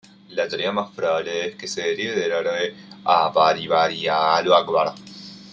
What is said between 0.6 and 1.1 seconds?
más